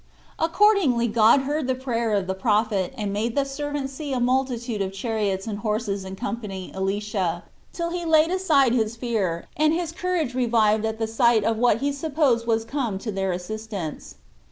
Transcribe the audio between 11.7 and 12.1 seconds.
he